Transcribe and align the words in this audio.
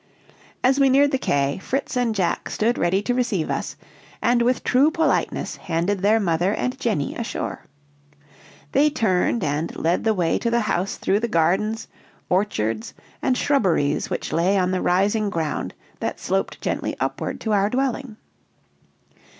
As 0.63 0.79
we 0.79 0.89
neared 0.89 1.11
the 1.11 1.19
quay, 1.19 1.59
Fritz 1.59 1.95
and 1.95 2.15
Jack 2.15 2.49
stood 2.49 2.79
ready 2.79 3.03
to 3.03 3.13
receive 3.13 3.51
us, 3.51 3.75
and 4.19 4.41
with 4.41 4.63
true 4.63 4.89
politeness 4.89 5.57
handed 5.57 5.99
their 5.99 6.19
mother 6.19 6.55
and 6.55 6.79
Jenny 6.79 7.13
ashore. 7.15 7.65
They 8.71 8.89
turned 8.89 9.43
and 9.43 9.75
led 9.75 10.03
the 10.03 10.15
way 10.15 10.39
to 10.39 10.49
the 10.49 10.61
house 10.61 10.95
through 10.95 11.19
the 11.19 11.27
gardens, 11.27 11.87
orchards, 12.29 12.95
and 13.21 13.37
shrubberies 13.37 14.09
which 14.09 14.33
lay 14.33 14.57
on 14.57 14.71
the 14.71 14.81
rising 14.81 15.29
ground 15.29 15.75
that 15.99 16.19
sloped 16.19 16.59
gently 16.61 16.95
upward 16.99 17.39
to 17.41 17.51
our 17.51 17.69
dwelling. 17.69 18.17